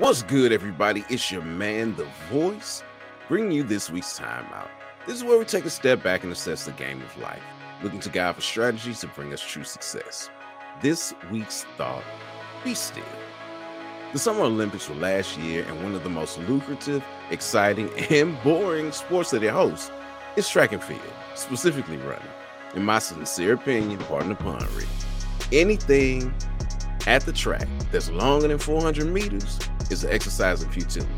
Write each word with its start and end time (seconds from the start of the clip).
What's 0.00 0.22
good, 0.22 0.50
everybody? 0.50 1.04
It's 1.10 1.30
your 1.30 1.42
man, 1.42 1.94
The 1.94 2.08
Voice, 2.30 2.82
bringing 3.28 3.52
you 3.52 3.62
this 3.62 3.90
week's 3.90 4.18
timeout. 4.18 4.70
This 5.06 5.16
is 5.16 5.24
where 5.24 5.38
we 5.38 5.44
take 5.44 5.66
a 5.66 5.70
step 5.70 6.02
back 6.02 6.24
and 6.24 6.32
assess 6.32 6.64
the 6.64 6.72
game 6.72 7.02
of 7.02 7.18
life, 7.18 7.42
looking 7.82 8.00
to 8.00 8.08
God 8.08 8.34
for 8.34 8.40
strategies 8.40 9.00
to 9.00 9.08
bring 9.08 9.30
us 9.34 9.42
true 9.42 9.62
success. 9.62 10.30
This 10.80 11.12
week's 11.30 11.64
thought 11.76 12.02
be 12.64 12.72
still. 12.72 13.04
The 14.14 14.18
Summer 14.18 14.44
Olympics 14.44 14.88
were 14.88 14.94
last 14.94 15.36
year, 15.36 15.66
and 15.68 15.84
one 15.84 15.94
of 15.94 16.02
the 16.02 16.08
most 16.08 16.38
lucrative, 16.48 17.04
exciting, 17.30 17.90
and 18.10 18.42
boring 18.42 18.92
sports 18.92 19.32
that 19.32 19.42
it 19.42 19.50
hosts 19.50 19.90
is 20.34 20.48
track 20.48 20.72
and 20.72 20.82
field, 20.82 21.02
specifically 21.34 21.98
running. 21.98 22.22
In 22.74 22.86
my 22.86 23.00
sincere 23.00 23.52
opinion, 23.52 23.98
pardon 23.98 24.30
the 24.30 24.34
pun, 24.34 24.66
Rick, 24.74 24.88
anything 25.52 26.32
at 27.06 27.20
the 27.26 27.34
track 27.34 27.68
that's 27.92 28.08
longer 28.08 28.48
than 28.48 28.56
400 28.56 29.06
meters 29.06 29.58
is 29.90 30.04
an 30.04 30.10
exercise 30.10 30.62
in 30.62 30.70
futility. 30.70 31.10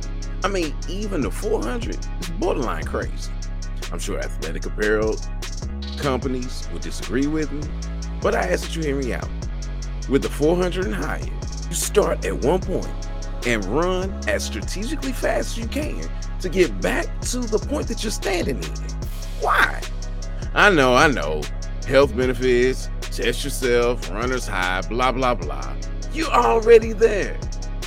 I 0.44 0.48
mean, 0.48 0.74
even 0.88 1.20
the 1.20 1.30
400 1.30 1.96
is 2.20 2.30
borderline 2.40 2.84
crazy. 2.84 3.30
I'm 3.92 3.98
sure 3.98 4.18
athletic 4.18 4.66
apparel 4.66 5.16
companies 5.98 6.68
would 6.72 6.82
disagree 6.82 7.26
with 7.26 7.52
me, 7.52 7.62
but 8.20 8.34
I 8.34 8.48
ask 8.48 8.64
that 8.64 8.76
you 8.76 8.82
hear 8.82 8.96
me 8.96 9.12
out. 9.12 9.28
With 10.08 10.22
the 10.22 10.28
400 10.28 10.86
and 10.86 10.94
higher, 10.94 11.24
you 11.68 11.74
start 11.74 12.24
at 12.24 12.34
one 12.44 12.60
point 12.60 12.88
and 13.46 13.64
run 13.66 14.12
as 14.28 14.44
strategically 14.44 15.12
fast 15.12 15.52
as 15.52 15.58
you 15.58 15.66
can 15.66 16.08
to 16.40 16.48
get 16.48 16.80
back 16.80 17.20
to 17.20 17.38
the 17.38 17.58
point 17.58 17.86
that 17.88 18.02
you're 18.02 18.10
standing 18.10 18.56
in. 18.56 18.70
Why? 19.40 19.80
I 20.54 20.70
know, 20.70 20.94
I 20.94 21.08
know. 21.08 21.42
Health 21.86 22.16
benefits, 22.16 22.90
test 23.00 23.44
yourself, 23.44 24.10
runner's 24.10 24.46
high, 24.46 24.82
blah, 24.82 25.12
blah, 25.12 25.34
blah. 25.34 25.74
You're 26.12 26.30
already 26.30 26.92
there. 26.92 27.38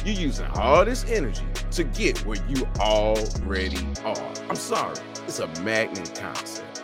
You're 0.06 0.14
using 0.14 0.46
all 0.54 0.86
this 0.86 1.04
energy 1.06 1.44
to 1.72 1.84
get 1.84 2.24
where 2.28 2.38
you 2.48 2.68
already 2.78 3.88
are. 4.04 4.34
I'm 4.48 4.56
sorry, 4.56 5.00
it's 5.26 5.40
a 5.40 5.48
magnet 5.62 6.14
concept. 6.22 6.84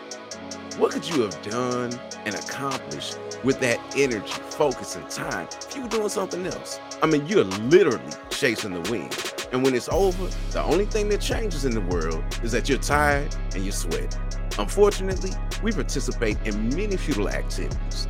What 0.79 0.91
could 0.91 1.07
you 1.07 1.21
have 1.21 1.39
done 1.43 1.93
and 2.25 2.33
accomplished 2.33 3.19
with 3.43 3.59
that 3.59 3.79
energy, 3.95 4.33
focus, 4.49 4.95
and 4.95 5.07
time 5.07 5.47
if 5.51 5.75
you 5.75 5.83
were 5.83 5.87
doing 5.87 6.09
something 6.09 6.47
else? 6.47 6.79
I 7.03 7.05
mean, 7.05 7.27
you're 7.27 7.43
literally 7.43 8.03
chasing 8.31 8.73
the 8.73 8.91
wind. 8.91 9.15
And 9.51 9.61
when 9.61 9.75
it's 9.75 9.89
over, 9.89 10.27
the 10.49 10.63
only 10.63 10.85
thing 10.85 11.07
that 11.09 11.21
changes 11.21 11.63
in 11.63 11.75
the 11.75 11.81
world 11.81 12.23
is 12.41 12.51
that 12.53 12.67
you're 12.67 12.79
tired 12.79 13.35
and 13.53 13.63
you're 13.63 13.71
sweating. 13.71 14.19
Unfortunately, 14.57 15.29
we 15.61 15.71
participate 15.71 16.39
in 16.43 16.69
many 16.69 16.97
futile 16.97 17.29
activities. 17.29 18.07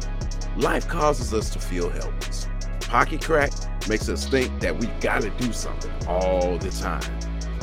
Life 0.56 0.88
causes 0.88 1.34
us 1.34 1.50
to 1.50 1.60
feel 1.60 1.90
helpless. 1.90 2.48
Pocket 2.80 3.22
crack 3.22 3.52
makes 3.88 4.10
us 4.10 4.28
think 4.28 4.60
that 4.62 4.78
we 4.78 4.88
gotta 5.00 5.30
do 5.32 5.52
something 5.54 5.92
all 6.08 6.58
the 6.58 6.72
time. 6.72 7.04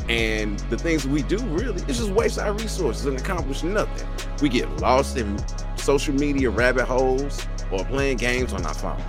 And 0.08 0.58
the 0.70 0.78
things 0.78 1.06
we 1.06 1.22
do 1.22 1.38
really 1.38 1.82
is 1.82 1.98
just 1.98 2.10
waste 2.10 2.38
our 2.38 2.52
resources 2.52 3.06
and 3.06 3.18
accomplish 3.18 3.62
nothing. 3.62 4.08
We 4.40 4.48
get 4.48 4.68
lost 4.78 5.16
in 5.16 5.36
social 5.76 6.14
media 6.14 6.50
rabbit 6.50 6.86
holes 6.86 7.46
or 7.70 7.84
playing 7.84 8.16
games 8.16 8.52
on 8.52 8.64
our 8.64 8.74
phone. 8.74 9.02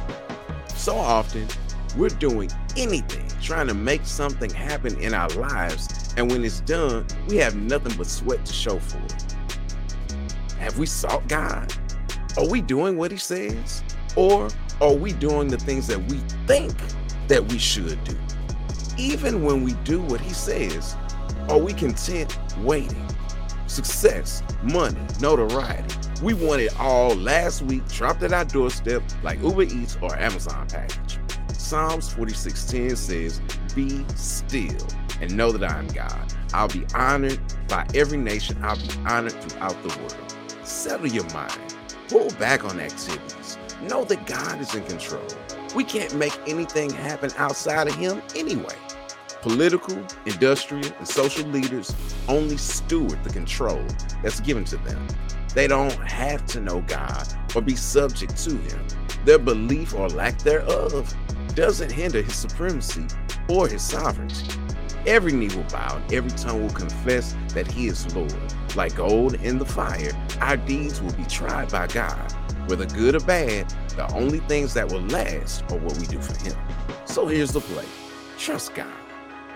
So 0.76 0.96
often, 0.96 1.48
we're 1.98 2.10
doing 2.10 2.52
anything 2.76 3.28
trying 3.42 3.68
to 3.68 3.74
make 3.74 4.06
something 4.06 4.50
happen 4.50 5.00
in 5.00 5.14
our 5.14 5.30
lives, 5.30 6.14
and 6.18 6.30
when 6.30 6.44
it's 6.44 6.60
done, 6.62 7.06
we 7.28 7.38
have 7.38 7.56
nothing 7.56 7.96
but 7.98 8.08
sweat 8.08 8.46
to 8.46 8.54
show 8.54 8.80
for 8.80 8.98
it. 8.98 9.36
Have 10.60 10.78
we 10.78 10.86
sought 10.86 11.28
God? 11.28 11.74
Are 12.38 12.48
we 12.48 12.62
doing 12.62 12.98
what 12.98 13.12
He 13.12 13.18
says? 13.18 13.84
Or 14.16 14.50
are 14.82 14.94
we 14.94 15.12
doing 15.14 15.48
the 15.48 15.58
things 15.58 15.88
that 15.88 16.00
we 16.10 16.18
think 16.48 16.74
that 17.28 17.46
we 17.52 17.58
should 17.58 18.02
do? 18.04 18.18
Even 18.98 19.44
when 19.44 19.64
we 19.64 19.74
do 19.84 20.02
what 20.02 20.22
He 20.22 20.34
says, 20.34 20.96
are 21.50 21.58
we 21.58 21.74
content 21.74 22.38
waiting? 22.60 23.06
Success, 23.68 24.44
money, 24.64 25.00
notoriety. 25.20 25.96
We 26.24 26.34
want 26.34 26.62
it 26.62 26.78
all 26.80 27.16
last 27.16 27.62
week, 27.62 27.88
dropped 27.88 28.24
at 28.24 28.34
our 28.34 28.46
doorstep 28.46 29.04
like 29.24 29.42
Uber 29.42 29.64
Eats 29.64 29.98
or 30.02 30.16
Amazon 30.18 30.68
package. 30.68 31.20
Psalms 31.54 32.14
46:10 32.14 32.98
says, 32.98 33.42
Be 33.76 34.06
still 34.16 34.88
and 35.22 35.36
know 35.36 35.52
that 35.52 35.70
I 35.70 35.78
am 35.78 35.88
God. 35.88 36.34
I'll 36.54 36.68
be 36.68 36.86
honored 36.96 37.40
by 37.68 37.86
every 37.94 38.18
nation, 38.18 38.58
I'll 38.64 38.76
be 38.76 38.90
honored 39.06 39.34
throughout 39.34 39.82
the 39.84 39.90
world. 40.00 40.36
Settle 40.64 41.08
your 41.08 41.30
mind, 41.32 41.76
pull 42.08 42.30
back 42.32 42.64
on 42.64 42.80
activities. 42.80 43.58
Know 43.82 44.04
that 44.06 44.26
God 44.26 44.60
is 44.60 44.76
in 44.76 44.84
control. 44.84 45.26
We 45.74 45.86
can't 45.86 46.14
make 46.14 46.38
anything 46.46 46.90
happen 46.90 47.32
outside 47.38 47.88
of 47.88 47.96
Him 47.96 48.22
anyway. 48.36 48.76
Political, 49.42 50.06
industrial, 50.26 50.92
and 50.98 51.08
social 51.08 51.48
leaders 51.48 51.96
only 52.28 52.58
steward 52.58 53.24
the 53.24 53.30
control 53.30 53.82
that's 54.22 54.42
given 54.42 54.66
to 54.66 54.78
them. 54.78 55.08
They 55.56 55.68
don't 55.68 55.94
have 55.94 56.46
to 56.48 56.60
know 56.60 56.82
God 56.82 57.26
or 57.56 57.62
be 57.62 57.78
subject 57.78 58.36
to 58.44 58.58
Him. 58.58 58.86
Their 59.24 59.40
belief 59.40 59.94
or 59.94 60.10
lack 60.10 60.38
thereof 60.40 61.16
doesn't 61.56 61.92
hinder 61.92 62.22
His 62.22 62.36
supremacy 62.36 63.06
or 63.48 63.70
His 63.70 63.82
sovereignty. 63.82 64.52
Every 65.08 65.32
knee 65.32 65.56
will 65.56 65.64
bow 65.64 65.96
and 65.96 66.14
every 66.14 66.32
tongue 66.32 66.62
will 66.62 66.74
confess 66.74 67.34
that 67.54 67.72
He 67.72 67.88
is 67.88 68.14
Lord. 68.14 68.34
Like 68.76 68.96
gold 68.96 69.36
in 69.36 69.58
the 69.58 69.66
fire, 69.66 70.12
our 70.42 70.58
deeds 70.58 71.02
will 71.02 71.14
be 71.14 71.24
tried 71.24 71.72
by 71.72 71.88
God. 71.88 72.34
Whether 72.70 72.86
good 72.86 73.16
or 73.16 73.20
bad, 73.22 73.68
the 73.96 74.08
only 74.14 74.42
things 74.42 74.76
that 74.76 74.92
will 74.92 75.02
last 75.02 75.64
are 75.72 75.78
what 75.80 75.98
we 75.98 76.06
do 76.06 76.20
for 76.22 76.40
Him. 76.40 76.56
So 77.06 77.26
here's 77.26 77.52
the 77.52 77.62
play 77.62 77.86
trust 78.38 78.76
God, 78.76 78.94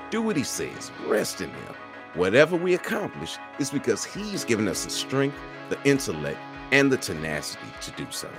do 0.09 0.19
what 0.19 0.35
He 0.35 0.44
says, 0.44 0.91
rest 1.06 1.40
in 1.40 1.52
Him. 1.52 1.75
Whatever 2.16 2.56
we 2.56 2.73
accomplish 2.73 3.38
is 3.59 3.69
because 3.69 4.03
He's 4.03 4.44
given 4.44 4.68
us 4.68 4.84
the 4.84 4.90
strength, 4.90 5.38
the 5.69 5.78
intellect, 5.84 6.40
and 6.72 6.91
the 6.91 6.97
tenacity 6.97 7.68
to 7.81 7.91
do 7.91 8.07
so. 8.09 8.31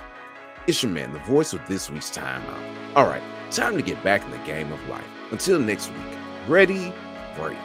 It's 0.67 0.83
your 0.83 0.91
man, 0.91 1.13
the 1.13 1.19
voice 1.19 1.53
of 1.53 1.65
this 1.69 1.89
week's 1.89 2.11
timeout. 2.11 2.75
All 2.97 3.05
right, 3.05 3.23
time 3.51 3.77
to 3.77 3.81
get 3.81 4.03
back 4.03 4.25
in 4.25 4.31
the 4.31 4.37
game 4.39 4.73
of 4.73 4.89
life. 4.89 5.07
Until 5.31 5.57
next 5.57 5.89
week, 5.89 6.17
ready, 6.49 6.93
break. 7.37 7.57